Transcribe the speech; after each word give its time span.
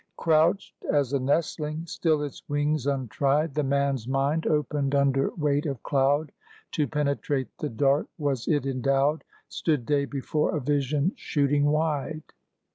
Crouched 0.17 0.83
as 0.91 1.13
a 1.13 1.19
nestling, 1.19 1.85
still 1.85 2.23
its 2.23 2.41
wings 2.49 2.87
untried, 2.87 3.53
The 3.53 3.61
man's 3.61 4.07
mind 4.07 4.47
opened 4.47 4.95
under 4.95 5.29
weight 5.35 5.67
of 5.67 5.83
cloud. 5.83 6.31
To 6.71 6.87
penetrate 6.87 7.55
the 7.59 7.69
dark 7.69 8.07
was 8.17 8.47
it 8.47 8.65
endowed; 8.65 9.23
Stood 9.49 9.85
day 9.85 10.05
before 10.05 10.57
a 10.57 10.59
vision 10.59 11.11
shooting 11.15 11.65
wide. 11.65 12.23